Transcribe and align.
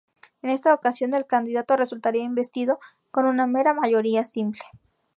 En 0.41 0.49
esta 0.49 0.73
ocasión, 0.73 1.13
el 1.13 1.27
candidato 1.27 1.75
resultaría 1.77 2.23
investido 2.23 2.79
con 3.11 3.25
una 3.27 3.45
mera 3.45 3.75
mayoría 3.75 4.23
simple. 4.23 4.63